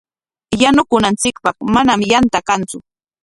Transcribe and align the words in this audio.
Yanukunanchikpaq 0.61 1.57
manami 1.73 2.05
yanta 2.11 2.39
kantsu. 2.47 2.77